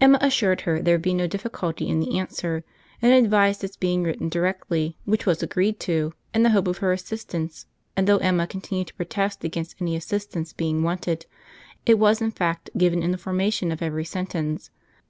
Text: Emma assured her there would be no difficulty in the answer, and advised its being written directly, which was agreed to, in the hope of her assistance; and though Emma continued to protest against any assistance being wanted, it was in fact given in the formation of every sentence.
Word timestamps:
Emma 0.00 0.18
assured 0.20 0.62
her 0.62 0.82
there 0.82 0.94
would 0.96 1.02
be 1.02 1.14
no 1.14 1.28
difficulty 1.28 1.86
in 1.88 2.00
the 2.00 2.18
answer, 2.18 2.64
and 3.00 3.12
advised 3.12 3.62
its 3.62 3.76
being 3.76 4.02
written 4.02 4.28
directly, 4.28 4.96
which 5.04 5.26
was 5.26 5.44
agreed 5.44 5.78
to, 5.78 6.12
in 6.34 6.42
the 6.42 6.50
hope 6.50 6.66
of 6.66 6.78
her 6.78 6.90
assistance; 6.92 7.66
and 7.96 8.08
though 8.08 8.16
Emma 8.16 8.48
continued 8.48 8.88
to 8.88 8.94
protest 8.94 9.44
against 9.44 9.80
any 9.80 9.94
assistance 9.94 10.52
being 10.52 10.82
wanted, 10.82 11.24
it 11.86 12.00
was 12.00 12.20
in 12.20 12.32
fact 12.32 12.68
given 12.76 13.00
in 13.00 13.12
the 13.12 13.16
formation 13.16 13.70
of 13.70 13.80
every 13.80 14.04
sentence. 14.04 14.70